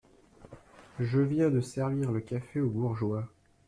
Je 0.99 1.19
viens 1.19 1.51
de 1.51 1.61
servir 1.61 2.11
le 2.11 2.21
café 2.21 2.59
aux 2.59 2.71
bourgeois! 2.71 3.27